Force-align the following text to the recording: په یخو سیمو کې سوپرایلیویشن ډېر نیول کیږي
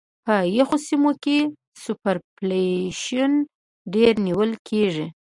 په 0.25 0.35
یخو 0.57 0.77
سیمو 0.87 1.11
کې 1.23 1.37
سوپرایلیویشن 1.83 3.31
ډېر 3.93 4.13
نیول 4.25 4.51
کیږي 4.67 5.07